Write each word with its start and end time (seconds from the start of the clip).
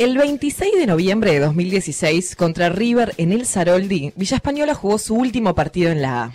El 0.00 0.16
26 0.16 0.76
de 0.78 0.86
noviembre 0.86 1.34
de 1.34 1.40
2016, 1.40 2.34
contra 2.34 2.70
River 2.70 3.12
en 3.18 3.32
el 3.32 3.44
Saroldi, 3.44 4.14
Villa 4.16 4.36
Española 4.36 4.72
jugó 4.72 4.96
su 4.96 5.14
último 5.14 5.54
partido 5.54 5.90
en 5.90 6.00
la 6.00 6.22
A. 6.22 6.32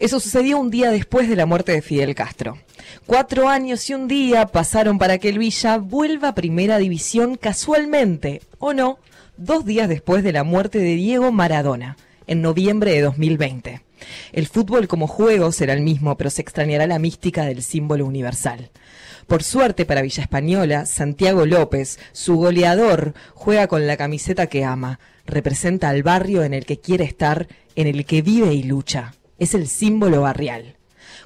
Eso 0.00 0.18
sucedió 0.18 0.58
un 0.58 0.68
día 0.68 0.90
después 0.90 1.28
de 1.28 1.36
la 1.36 1.46
muerte 1.46 1.70
de 1.70 1.80
Fidel 1.80 2.16
Castro. 2.16 2.58
Cuatro 3.06 3.48
años 3.48 3.88
y 3.88 3.94
un 3.94 4.08
día 4.08 4.46
pasaron 4.46 4.98
para 4.98 5.18
que 5.18 5.28
el 5.28 5.38
Villa 5.38 5.78
vuelva 5.78 6.30
a 6.30 6.34
Primera 6.34 6.78
División 6.78 7.36
casualmente, 7.36 8.42
o 8.58 8.72
no, 8.72 8.98
dos 9.36 9.64
días 9.64 9.88
después 9.88 10.24
de 10.24 10.32
la 10.32 10.42
muerte 10.42 10.80
de 10.80 10.96
Diego 10.96 11.30
Maradona, 11.30 11.96
en 12.26 12.42
noviembre 12.42 12.94
de 12.94 13.02
2020. 13.02 13.80
El 14.32 14.48
fútbol 14.48 14.88
como 14.88 15.06
juego 15.06 15.52
será 15.52 15.72
el 15.72 15.82
mismo, 15.82 16.16
pero 16.16 16.30
se 16.30 16.42
extrañará 16.42 16.88
la 16.88 16.98
mística 16.98 17.44
del 17.44 17.62
símbolo 17.62 18.06
universal. 18.06 18.70
Por 19.26 19.42
suerte 19.42 19.86
para 19.86 20.02
Villa 20.02 20.22
Española, 20.22 20.86
Santiago 20.86 21.46
López, 21.46 21.98
su 22.12 22.36
goleador, 22.36 23.14
juega 23.32 23.68
con 23.68 23.86
la 23.86 23.96
camiseta 23.96 24.48
que 24.48 24.64
ama, 24.64 25.00
representa 25.24 25.88
al 25.88 26.02
barrio 26.02 26.44
en 26.44 26.52
el 26.52 26.66
que 26.66 26.78
quiere 26.78 27.04
estar, 27.04 27.48
en 27.74 27.86
el 27.86 28.04
que 28.04 28.22
vive 28.22 28.52
y 28.52 28.62
lucha. 28.62 29.14
Es 29.38 29.54
el 29.54 29.68
símbolo 29.68 30.22
barrial. 30.22 30.76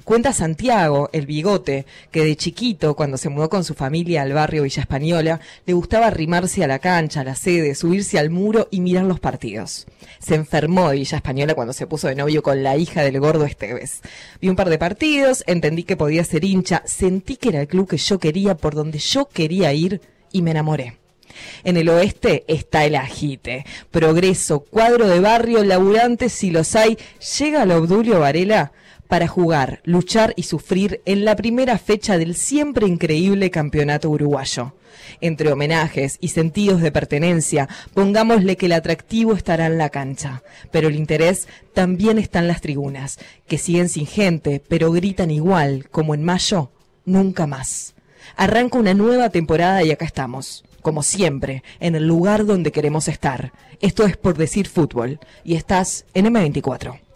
Cuenta 0.09 0.33
Santiago, 0.33 1.11
el 1.13 1.27
bigote, 1.27 1.85
que 2.09 2.23
de 2.23 2.35
chiquito, 2.35 2.95
cuando 2.95 3.15
se 3.15 3.29
mudó 3.29 3.47
con 3.47 3.63
su 3.63 3.75
familia 3.75 4.23
al 4.23 4.33
barrio 4.33 4.63
Villa 4.63 4.81
Española, 4.81 5.39
le 5.67 5.73
gustaba 5.73 6.07
arrimarse 6.07 6.63
a 6.63 6.67
la 6.67 6.79
cancha, 6.79 7.21
a 7.21 7.23
la 7.23 7.35
sede, 7.35 7.75
subirse 7.75 8.17
al 8.17 8.31
muro 8.31 8.67
y 8.71 8.81
mirar 8.81 9.05
los 9.05 9.19
partidos. 9.19 9.85
Se 10.17 10.33
enfermó 10.33 10.89
de 10.89 10.95
Villa 10.95 11.17
Española 11.17 11.53
cuando 11.53 11.73
se 11.73 11.85
puso 11.85 12.07
de 12.07 12.15
novio 12.15 12.41
con 12.41 12.63
la 12.63 12.75
hija 12.75 13.03
del 13.03 13.19
gordo 13.19 13.45
Esteves. 13.45 14.01
Vi 14.41 14.49
un 14.49 14.55
par 14.55 14.71
de 14.71 14.79
partidos, 14.79 15.43
entendí 15.45 15.83
que 15.83 15.95
podía 15.95 16.23
ser 16.23 16.43
hincha, 16.43 16.81
sentí 16.87 17.35
que 17.35 17.49
era 17.49 17.61
el 17.61 17.67
club 17.67 17.87
que 17.87 17.97
yo 17.97 18.17
quería, 18.17 18.57
por 18.57 18.73
donde 18.73 18.97
yo 18.97 19.27
quería 19.27 19.73
ir, 19.73 20.01
y 20.31 20.41
me 20.41 20.49
enamoré. 20.49 20.97
En 21.63 21.77
el 21.77 21.87
oeste 21.87 22.45
está 22.47 22.83
el 22.83 22.95
agite, 22.95 23.63
progreso, 23.91 24.61
cuadro 24.61 25.07
de 25.07 25.19
barrio, 25.19 25.63
laburantes 25.63 26.33
si 26.33 26.49
los 26.49 26.75
hay. 26.75 26.97
Llega 27.37 27.61
el 27.61 27.71
Obdulio 27.71 28.19
Varela 28.19 28.71
para 29.09 29.27
jugar, 29.27 29.81
luchar 29.85 30.33
y 30.37 30.43
sufrir 30.43 31.01
en 31.05 31.25
la 31.25 31.35
primera 31.35 31.79
fecha 31.79 32.19
del 32.19 32.35
siempre 32.35 32.85
increíble 32.85 33.49
campeonato 33.49 34.07
uruguayo. 34.07 34.75
Entre 35.19 35.51
homenajes 35.51 36.19
y 36.21 36.27
sentidos 36.27 36.79
de 36.79 36.91
pertenencia, 36.91 37.67
pongámosle 37.95 38.55
que 38.55 38.67
el 38.67 38.73
atractivo 38.73 39.33
estará 39.33 39.65
en 39.65 39.79
la 39.79 39.89
cancha, 39.89 40.43
pero 40.71 40.89
el 40.89 40.95
interés 40.95 41.47
también 41.73 42.19
está 42.19 42.37
en 42.37 42.47
las 42.47 42.61
tribunas, 42.61 43.17
que 43.47 43.57
siguen 43.57 43.89
sin 43.89 44.05
gente, 44.05 44.61
pero 44.67 44.91
gritan 44.91 45.31
igual, 45.31 45.89
como 45.89 46.13
en 46.13 46.23
mayo, 46.23 46.69
nunca 47.03 47.47
más. 47.47 47.95
Arranca 48.35 48.77
una 48.77 48.93
nueva 48.93 49.31
temporada 49.31 49.83
y 49.83 49.89
acá 49.89 50.05
estamos, 50.05 50.63
como 50.83 51.01
siempre, 51.01 51.63
en 51.79 51.95
el 51.95 52.05
lugar 52.05 52.45
donde 52.45 52.71
queremos 52.71 53.07
estar. 53.07 53.53
Esto 53.81 54.05
es 54.05 54.17
por 54.17 54.37
decir 54.37 54.67
fútbol, 54.67 55.19
y 55.43 55.55
estás 55.55 56.05
en 56.13 56.27
M24. 56.27 57.08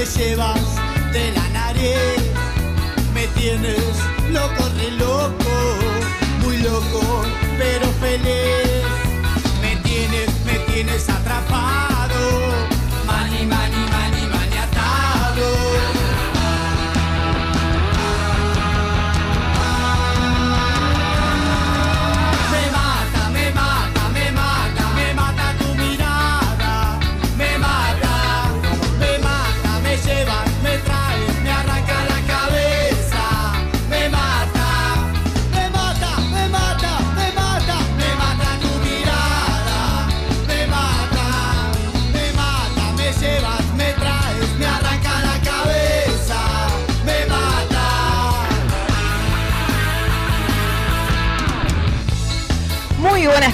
me 0.00 0.06
llevas 0.06 0.60
de 1.12 1.30
la 1.32 1.48
nariz. 1.50 2.22
Me 3.12 3.26
tienes 3.38 3.96
loco, 4.30 4.68
re 4.76 4.90
loco, 4.92 5.52
muy 6.42 6.56
loco, 6.58 7.22
pero 7.58 7.86
feliz. 8.00 8.69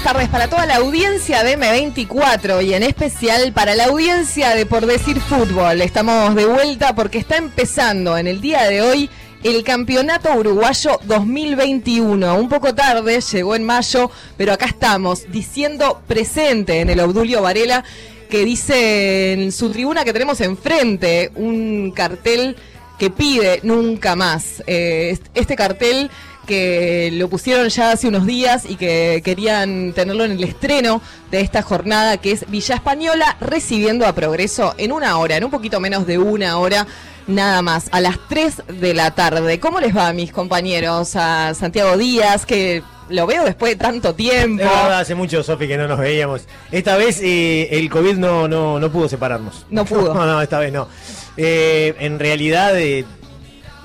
Tardes 0.03 0.29
para 0.29 0.47
toda 0.47 0.65
la 0.65 0.75
audiencia 0.75 1.43
de 1.43 1.57
M24 1.57 2.63
y 2.63 2.73
en 2.73 2.83
especial 2.83 3.51
para 3.53 3.73
la 3.73 3.85
audiencia 3.85 4.53
de 4.53 4.65
Por 4.65 4.85
Decir 4.85 5.19
Fútbol. 5.19 5.81
Estamos 5.81 6.35
de 6.35 6.45
vuelta 6.45 6.93
porque 6.93 7.17
está 7.17 7.37
empezando 7.37 8.17
en 8.17 8.27
el 8.27 8.39
día 8.39 8.63
de 8.63 8.81
hoy 8.81 9.09
el 9.43 9.63
Campeonato 9.63 10.33
Uruguayo 10.33 10.99
2021. 11.05 12.35
Un 12.35 12.49
poco 12.49 12.75
tarde, 12.75 13.21
llegó 13.21 13.55
en 13.55 13.63
mayo, 13.63 14.11
pero 14.35 14.53
acá 14.53 14.65
estamos 14.65 15.31
diciendo 15.31 16.01
presente 16.07 16.81
en 16.81 16.89
el 16.89 16.99
Obdulio 16.99 17.41
Varela 17.41 17.83
que 18.29 18.45
dice 18.45 19.33
en 19.33 19.51
su 19.51 19.71
tribuna 19.71 20.03
que 20.03 20.13
tenemos 20.13 20.41
enfrente 20.41 21.31
un 21.35 21.91
cartel 21.91 22.55
que 22.99 23.09
pide 23.09 23.61
nunca 23.63 24.15
más. 24.15 24.63
Eh, 24.67 25.17
este 25.33 25.55
cartel 25.55 26.11
que 26.47 27.11
lo 27.13 27.29
pusieron 27.29 27.69
ya 27.69 27.91
hace 27.91 28.07
unos 28.07 28.25
días 28.25 28.65
y 28.67 28.75
que 28.75 29.21
querían 29.23 29.93
tenerlo 29.93 30.23
en 30.23 30.31
el 30.31 30.43
estreno 30.43 31.01
de 31.29 31.41
esta 31.41 31.61
jornada 31.61 32.17
que 32.17 32.31
es 32.31 32.49
Villa 32.49 32.75
Española 32.75 33.37
recibiendo 33.39 34.07
a 34.07 34.13
Progreso 34.13 34.73
en 34.79 34.91
una 34.91 35.17
hora, 35.19 35.37
en 35.37 35.43
un 35.43 35.51
poquito 35.51 35.79
menos 35.79 36.07
de 36.07 36.17
una 36.17 36.57
hora 36.57 36.87
nada 37.27 37.61
más, 37.61 37.89
a 37.91 38.01
las 38.01 38.17
3 38.29 38.63
de 38.79 38.93
la 38.93 39.11
tarde. 39.11 39.59
¿Cómo 39.59 39.79
les 39.79 39.95
va 39.95 40.07
a 40.07 40.13
mis 40.13 40.31
compañeros? 40.31 41.15
A 41.15 41.53
Santiago 41.53 41.97
Díaz, 41.97 42.45
que 42.45 42.81
lo 43.09 43.27
veo 43.27 43.43
después 43.43 43.73
de 43.73 43.75
tanto 43.77 44.15
tiempo. 44.15 44.63
hace 44.65 45.15
mucho, 45.15 45.43
Sofi, 45.43 45.67
que 45.67 45.77
no 45.77 45.87
nos 45.87 45.99
veíamos. 45.99 46.43
Esta 46.71 46.97
vez 46.97 47.21
eh, 47.21 47.67
el 47.71 47.89
COVID 47.89 48.15
no, 48.15 48.47
no, 48.47 48.79
no 48.79 48.91
pudo 48.91 49.07
separarnos. 49.09 49.65
No 49.69 49.85
pudo. 49.85 50.13
No, 50.17 50.25
no, 50.25 50.41
esta 50.41 50.59
vez 50.59 50.71
no. 50.73 50.87
Eh, 51.35 51.95
en 51.99 52.17
realidad, 52.17 52.77
eh, 52.79 53.05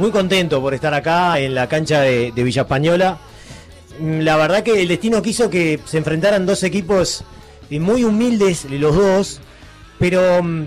muy 0.03 0.11
contento 0.11 0.61
por 0.61 0.75
estar 0.75 0.93
acá 0.95 1.39
en 1.39 1.55
la 1.55 1.69
cancha 1.69 2.01
de, 2.01 2.33
Villa 2.35 2.63
Española. 2.63 3.19
Mm, 4.01 4.23
la 4.23 4.37
verdad 4.37 4.65
que 4.65 4.83
el 4.83 4.89
destino 4.89 5.23
quiso 5.23 5.49
que 5.49 5.79
se 5.85 5.97
enfrentaran 5.97 6.45
dos 6.45 6.65
equipos 6.65 7.23
eh, 7.71 7.79
muy 7.79 8.03
humildes, 8.03 8.65
los 8.65 8.97
dos, 8.97 9.41
pero 10.01 10.43
mm, 10.43 10.65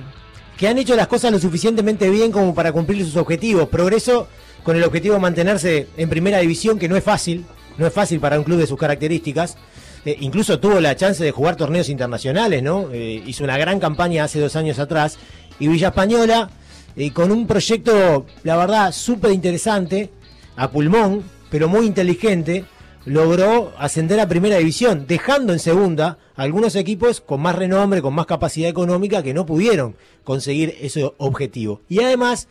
que 0.55 0.69
han 0.69 0.77
hecho 0.77 0.95
las 0.95 1.07
cosas 1.07 1.33
lo 1.33 1.39
suficientemente 1.39 2.09
bien 2.09 2.31
como 2.31 2.55
para 2.55 2.71
cumplir 2.71 3.03
sus 3.03 3.17
objetivos. 3.17 3.67
Progreso 3.67 4.29
con 4.63 4.77
el 4.77 4.85
objetivo 4.85 5.15
de 5.15 5.19
mantenerse 5.19 5.89
en 5.97 6.07
primera 6.07 6.39
división, 6.39 6.79
que 6.79 6.87
no 6.87 6.95
es 6.95 7.03
fácil, 7.03 7.43
no 7.77 7.85
es 7.85 7.91
fácil 7.91 8.21
para 8.21 8.39
un 8.39 8.45
club 8.45 8.59
de 8.59 8.67
sus 8.67 8.79
características. 8.79 9.57
Eh, 10.05 10.15
incluso 10.21 10.61
tuvo 10.61 10.79
la 10.79 10.95
chance 10.95 11.21
de 11.21 11.31
jugar 11.31 11.57
torneos 11.57 11.89
internacionales, 11.89 12.63
¿no? 12.63 12.87
Eh, 12.93 13.21
hizo 13.27 13.43
una 13.43 13.57
gran 13.57 13.81
campaña 13.81 14.23
hace 14.23 14.39
dos 14.39 14.55
años 14.55 14.79
atrás. 14.79 15.17
Y 15.59 15.67
Villa 15.67 15.89
Española 15.89 16.49
y 16.95 17.11
con 17.11 17.31
un 17.31 17.47
proyecto, 17.47 18.25
la 18.43 18.57
verdad, 18.57 18.91
súper 18.91 19.31
interesante, 19.31 20.09
a 20.55 20.71
pulmón, 20.71 21.23
pero 21.49 21.67
muy 21.67 21.85
inteligente, 21.85 22.65
logró 23.05 23.73
ascender 23.77 24.19
a 24.19 24.27
primera 24.27 24.57
división, 24.57 25.05
dejando 25.07 25.53
en 25.53 25.59
segunda 25.59 26.17
algunos 26.35 26.75
equipos 26.75 27.21
con 27.21 27.41
más 27.41 27.55
renombre, 27.55 28.01
con 28.01 28.13
más 28.13 28.25
capacidad 28.25 28.69
económica, 28.69 29.23
que 29.23 29.33
no 29.33 29.45
pudieron 29.45 29.95
conseguir 30.23 30.75
ese 30.81 31.11
objetivo. 31.17 31.81
Y 31.87 31.99
además, 31.99 32.47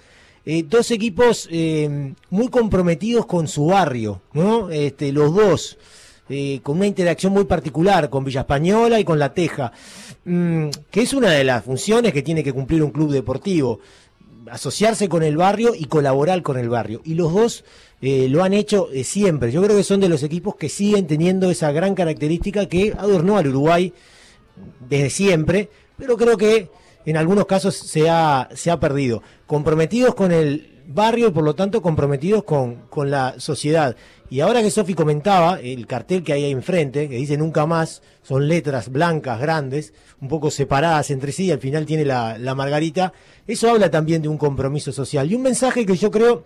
eh, 0.46 0.64
dos 0.68 0.90
equipos 0.90 1.48
eh, 1.50 2.12
muy 2.30 2.48
comprometidos 2.48 3.26
con 3.26 3.48
su 3.48 3.66
barrio, 3.66 4.22
¿no? 4.32 4.70
Este, 4.70 5.10
los 5.10 5.34
dos, 5.34 5.78
eh, 6.28 6.60
con 6.62 6.76
una 6.76 6.86
interacción 6.86 7.32
muy 7.32 7.44
particular 7.44 8.08
con 8.10 8.24
Villa 8.24 8.40
Española 8.40 9.00
y 9.00 9.04
con 9.04 9.18
La 9.18 9.34
Teja, 9.34 9.72
mm, 10.24 10.68
que 10.90 11.02
es 11.02 11.12
una 11.12 11.30
de 11.30 11.44
las 11.44 11.64
funciones 11.64 12.12
que 12.12 12.22
tiene 12.22 12.44
que 12.44 12.52
cumplir 12.52 12.82
un 12.82 12.90
club 12.90 13.10
deportivo 13.10 13.80
asociarse 14.50 15.08
con 15.08 15.22
el 15.22 15.36
barrio 15.36 15.74
y 15.74 15.84
colaborar 15.84 16.42
con 16.42 16.58
el 16.58 16.68
barrio. 16.68 17.00
Y 17.04 17.14
los 17.14 17.32
dos 17.32 17.64
eh, 18.00 18.28
lo 18.28 18.42
han 18.42 18.52
hecho 18.52 18.88
eh, 18.92 19.04
siempre. 19.04 19.52
Yo 19.52 19.62
creo 19.62 19.76
que 19.76 19.84
son 19.84 20.00
de 20.00 20.08
los 20.08 20.22
equipos 20.22 20.56
que 20.56 20.68
siguen 20.68 21.06
teniendo 21.06 21.50
esa 21.50 21.72
gran 21.72 21.94
característica 21.94 22.66
que 22.66 22.94
adornó 22.96 23.36
al 23.36 23.48
Uruguay 23.48 23.92
desde 24.88 25.10
siempre, 25.10 25.70
pero 25.96 26.16
creo 26.16 26.36
que 26.36 26.70
en 27.06 27.16
algunos 27.16 27.46
casos 27.46 27.74
se 27.74 28.08
ha, 28.08 28.48
se 28.54 28.70
ha 28.70 28.80
perdido. 28.80 29.22
Comprometidos 29.46 30.14
con 30.14 30.32
el 30.32 30.73
barrio 30.86 31.32
por 31.32 31.44
lo 31.44 31.54
tanto 31.54 31.82
comprometidos 31.82 32.44
con, 32.44 32.86
con 32.88 33.10
la 33.10 33.34
sociedad. 33.38 33.96
Y 34.30 34.40
ahora 34.40 34.62
que 34.62 34.70
Sofi 34.70 34.94
comentaba, 34.94 35.60
el 35.60 35.86
cartel 35.86 36.22
que 36.22 36.32
hay 36.32 36.44
ahí 36.44 36.50
enfrente, 36.50 37.08
que 37.08 37.16
dice 37.16 37.36
nunca 37.36 37.66
más, 37.66 38.02
son 38.22 38.48
letras 38.48 38.90
blancas, 38.90 39.40
grandes, 39.40 39.92
un 40.20 40.28
poco 40.28 40.50
separadas 40.50 41.10
entre 41.10 41.32
sí, 41.32 41.46
y 41.46 41.52
al 41.52 41.60
final 41.60 41.86
tiene 41.86 42.04
la, 42.04 42.38
la 42.38 42.54
margarita, 42.54 43.12
eso 43.46 43.70
habla 43.70 43.90
también 43.90 44.22
de 44.22 44.28
un 44.28 44.38
compromiso 44.38 44.92
social. 44.92 45.30
Y 45.30 45.34
un 45.34 45.42
mensaje 45.42 45.86
que 45.86 45.96
yo 45.96 46.10
creo 46.10 46.44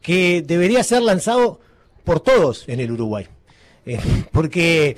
que 0.00 0.42
debería 0.42 0.84
ser 0.84 1.02
lanzado 1.02 1.60
por 2.04 2.20
todos 2.20 2.68
en 2.68 2.80
el 2.80 2.92
Uruguay. 2.92 3.26
Eh, 3.84 4.00
porque 4.32 4.96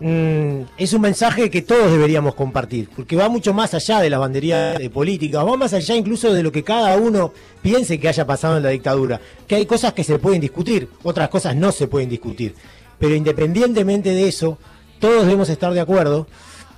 mm, 0.00 0.62
es 0.76 0.92
un 0.92 1.00
mensaje 1.00 1.50
que 1.50 1.62
todos 1.62 1.90
deberíamos 1.92 2.34
compartir, 2.34 2.88
porque 2.94 3.16
va 3.16 3.28
mucho 3.28 3.54
más 3.54 3.74
allá 3.74 4.00
de 4.00 4.10
la 4.10 4.18
bandería 4.18 4.72
de 4.72 4.90
política, 4.90 5.42
va 5.42 5.56
más 5.56 5.72
allá 5.72 5.94
incluso 5.94 6.32
de 6.32 6.42
lo 6.42 6.50
que 6.50 6.64
cada 6.64 6.96
uno 6.96 7.32
piense 7.62 8.00
que 8.00 8.08
haya 8.08 8.26
pasado 8.26 8.56
en 8.56 8.62
la 8.62 8.70
dictadura, 8.70 9.20
que 9.46 9.54
hay 9.54 9.66
cosas 9.66 9.92
que 9.92 10.04
se 10.04 10.18
pueden 10.18 10.40
discutir, 10.40 10.88
otras 11.02 11.28
cosas 11.28 11.54
no 11.54 11.70
se 11.72 11.86
pueden 11.86 12.08
discutir, 12.08 12.54
pero 12.98 13.14
independientemente 13.14 14.10
de 14.10 14.28
eso, 14.28 14.58
todos 14.98 15.24
debemos 15.24 15.48
estar 15.48 15.72
de 15.72 15.80
acuerdo 15.80 16.26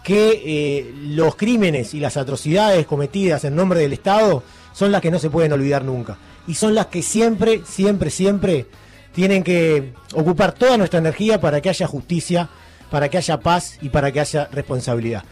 que 0.04 0.42
eh, 0.44 0.94
los 1.08 1.36
crímenes 1.36 1.94
y 1.94 2.00
las 2.00 2.16
atrocidades 2.16 2.86
cometidas 2.86 3.44
en 3.44 3.54
nombre 3.54 3.80
del 3.80 3.92
Estado 3.92 4.42
son 4.72 4.90
las 4.90 5.00
que 5.00 5.10
no 5.10 5.18
se 5.18 5.30
pueden 5.30 5.52
olvidar 5.52 5.84
nunca, 5.84 6.18
y 6.46 6.54
son 6.54 6.74
las 6.74 6.86
que 6.86 7.02
siempre, 7.02 7.62
siempre, 7.64 8.10
siempre 8.10 8.66
tienen 9.12 9.42
que 9.42 9.92
ocupar 10.14 10.52
toda 10.52 10.76
nuestra 10.76 10.98
energía 10.98 11.40
para 11.40 11.60
que 11.60 11.68
haya 11.68 11.86
justicia, 11.86 12.48
para 12.92 13.08
que 13.08 13.16
haya 13.16 13.40
paz 13.40 13.78
y 13.80 13.88
para 13.88 14.12
que 14.12 14.20
haya 14.20 14.50
responsabilidad. 14.52 15.24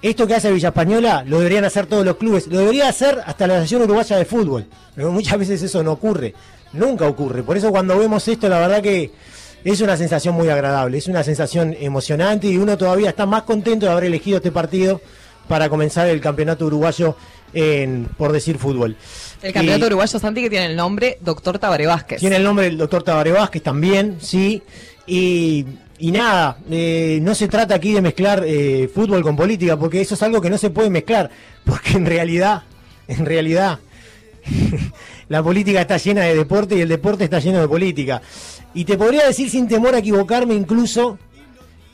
Esto 0.00 0.26
que 0.26 0.34
hace 0.34 0.50
Villa 0.50 0.70
Española 0.70 1.22
lo 1.26 1.40
deberían 1.40 1.66
hacer 1.66 1.84
todos 1.84 2.06
los 2.06 2.16
clubes, 2.16 2.46
lo 2.46 2.58
debería 2.58 2.88
hacer 2.88 3.20
hasta 3.26 3.46
la 3.46 3.54
Asociación 3.56 3.82
Uruguaya 3.82 4.16
de 4.16 4.24
Fútbol. 4.24 4.66
Pero 4.96 5.12
muchas 5.12 5.38
veces 5.38 5.62
eso 5.62 5.82
no 5.82 5.92
ocurre, 5.92 6.32
nunca 6.72 7.06
ocurre. 7.06 7.42
Por 7.42 7.58
eso 7.58 7.70
cuando 7.70 7.98
vemos 7.98 8.26
esto, 8.26 8.48
la 8.48 8.60
verdad 8.60 8.82
que 8.82 9.10
es 9.62 9.80
una 9.82 9.98
sensación 9.98 10.34
muy 10.34 10.48
agradable, 10.48 10.96
es 10.96 11.06
una 11.06 11.22
sensación 11.22 11.76
emocionante 11.78 12.46
y 12.46 12.56
uno 12.56 12.78
todavía 12.78 13.10
está 13.10 13.26
más 13.26 13.42
contento 13.42 13.84
de 13.84 13.92
haber 13.92 14.04
elegido 14.04 14.38
este 14.38 14.50
partido 14.50 15.02
para 15.48 15.68
comenzar 15.68 16.08
el 16.08 16.20
campeonato 16.22 16.64
uruguayo 16.64 17.14
en, 17.52 18.08
por 18.16 18.32
decir 18.32 18.56
fútbol. 18.56 18.96
El 19.42 19.52
campeonato 19.52 19.84
uruguayo 19.84 20.18
Santi 20.18 20.40
que 20.40 20.48
tiene 20.48 20.64
el 20.64 20.76
nombre 20.76 21.18
Doctor 21.20 21.58
Tabaré 21.58 21.86
Vázquez. 21.86 22.20
Tiene 22.20 22.36
el 22.36 22.42
nombre 22.42 22.64
del 22.64 22.78
doctor 22.78 23.02
Tabaré 23.02 23.32
Vázquez 23.32 23.62
también, 23.62 24.16
sí. 24.18 24.62
Y, 25.06 25.66
y 26.02 26.10
nada, 26.10 26.58
eh, 26.68 27.20
no 27.22 27.32
se 27.32 27.46
trata 27.46 27.76
aquí 27.76 27.92
de 27.92 28.02
mezclar 28.02 28.42
eh, 28.44 28.90
fútbol 28.92 29.22
con 29.22 29.36
política, 29.36 29.78
porque 29.78 30.00
eso 30.00 30.16
es 30.16 30.22
algo 30.24 30.40
que 30.40 30.50
no 30.50 30.58
se 30.58 30.70
puede 30.70 30.90
mezclar, 30.90 31.30
porque 31.64 31.92
en 31.92 32.06
realidad, 32.06 32.64
en 33.06 33.24
realidad, 33.24 33.78
la 35.28 35.44
política 35.44 35.80
está 35.82 35.98
llena 35.98 36.22
de 36.22 36.34
deporte 36.34 36.74
y 36.74 36.80
el 36.80 36.88
deporte 36.88 37.22
está 37.22 37.38
lleno 37.38 37.60
de 37.60 37.68
política. 37.68 38.20
Y 38.74 38.84
te 38.84 38.98
podría 38.98 39.28
decir 39.28 39.48
sin 39.48 39.68
temor 39.68 39.94
a 39.94 39.98
equivocarme 39.98 40.54
incluso 40.54 41.20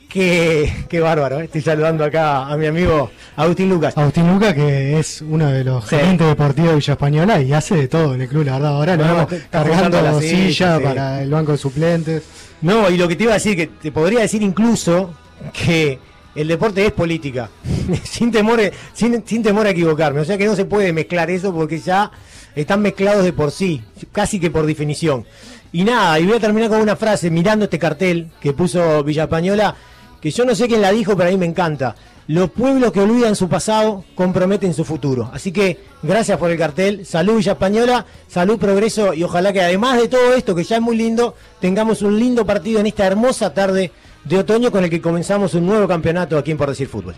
Qué, 0.09 0.73
qué 0.89 0.99
bárbaro, 1.01 1.39
¿eh? 1.39 1.43
estoy 1.43 1.61
saludando 1.61 2.03
acá 2.03 2.47
a 2.47 2.57
mi 2.57 2.65
amigo 2.65 3.11
Agustín 3.35 3.69
Lucas. 3.69 3.95
Agustín 3.95 4.27
Lucas, 4.27 4.55
que 4.55 4.97
es 4.97 5.21
uno 5.21 5.51
de 5.51 5.63
los 5.63 5.85
gerentes 5.85 6.25
deportivos 6.25 6.71
de 6.71 6.75
Villa 6.77 6.93
Española 6.93 7.39
y 7.39 7.53
hace 7.53 7.75
de 7.75 7.87
todo 7.87 8.15
en 8.15 8.21
el 8.21 8.27
club, 8.27 8.43
la 8.45 8.53
verdad. 8.53 8.75
Ahora 8.75 8.95
lo 8.95 9.03
vemos 9.03 9.27
cargando 9.51 10.01
la 10.01 10.19
silla 10.19 10.79
para 10.79 11.21
el 11.21 11.29
banco 11.29 11.51
de 11.51 11.59
suplentes. 11.59 12.23
No, 12.63 12.89
y 12.89 12.97
lo 12.97 13.07
que 13.07 13.15
te 13.15 13.25
iba 13.25 13.33
a 13.33 13.35
decir, 13.35 13.55
que 13.55 13.67
te 13.67 13.91
podría 13.91 14.21
decir 14.21 14.41
incluso 14.41 15.13
que 15.53 15.99
el 16.33 16.47
deporte 16.47 16.83
es 16.87 16.91
política, 16.91 17.51
sin, 18.03 18.31
temor, 18.31 18.59
sin, 18.93 19.23
sin 19.27 19.43
temor 19.43 19.67
a 19.67 19.69
equivocarme. 19.69 20.21
O 20.21 20.25
sea 20.25 20.39
que 20.39 20.45
no 20.45 20.55
se 20.55 20.65
puede 20.65 20.91
mezclar 20.91 21.29
eso 21.29 21.53
porque 21.53 21.77
ya 21.77 22.09
están 22.55 22.81
mezclados 22.81 23.23
de 23.23 23.31
por 23.31 23.51
sí, 23.51 23.83
casi 24.11 24.39
que 24.39 24.49
por 24.49 24.65
definición. 24.65 25.23
Y 25.71 25.83
nada, 25.83 26.19
y 26.19 26.25
voy 26.25 26.37
a 26.37 26.39
terminar 26.39 26.69
con 26.69 26.81
una 26.81 26.95
frase, 26.95 27.29
mirando 27.29 27.65
este 27.65 27.77
cartel 27.77 28.31
que 28.41 28.53
puso 28.53 29.03
Villa 29.03 29.25
Española 29.25 29.75
que 30.21 30.31
yo 30.31 30.45
no 30.45 30.55
sé 30.55 30.67
quién 30.67 30.81
la 30.81 30.91
dijo, 30.91 31.15
pero 31.15 31.29
a 31.29 31.31
mí 31.31 31.37
me 31.37 31.45
encanta. 31.45 31.95
Los 32.27 32.51
pueblos 32.51 32.91
que 32.91 33.01
olvidan 33.01 33.35
su 33.35 33.49
pasado 33.49 34.03
comprometen 34.13 34.73
su 34.73 34.85
futuro. 34.85 35.31
Así 35.33 35.51
que 35.51 35.79
gracias 36.03 36.37
por 36.37 36.51
el 36.51 36.57
cartel. 36.57 37.05
Salud 37.05 37.37
Villa 37.37 37.53
Española, 37.53 38.05
salud 38.27 38.59
Progreso 38.59 39.13
y 39.15 39.23
ojalá 39.23 39.51
que 39.51 39.61
además 39.61 39.99
de 39.99 40.07
todo 40.09 40.35
esto, 40.35 40.53
que 40.53 40.63
ya 40.63 40.75
es 40.75 40.81
muy 40.81 40.95
lindo, 40.95 41.33
tengamos 41.59 42.03
un 42.03 42.19
lindo 42.19 42.45
partido 42.45 42.79
en 42.79 42.87
esta 42.87 43.07
hermosa 43.07 43.53
tarde 43.53 43.91
de 44.25 44.37
otoño 44.37 44.71
con 44.71 44.83
el 44.83 44.89
que 44.89 45.01
comenzamos 45.01 45.55
un 45.55 45.65
nuevo 45.65 45.87
campeonato 45.87 46.37
aquí 46.37 46.51
en 46.51 46.57
Por 46.57 46.69
Decir 46.69 46.87
Fútbol. 46.87 47.15